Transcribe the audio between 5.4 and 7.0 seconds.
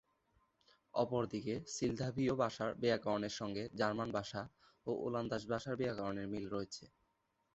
ভাষার ব্যাকরণের মিল রয়েছে।